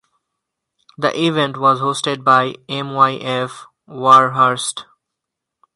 [0.97, 4.85] The event was hosted by Myf Warhurst.